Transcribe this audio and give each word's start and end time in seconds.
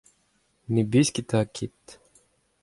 ne 0.73 0.81
besketa 0.91 1.39
ket. 1.55 1.83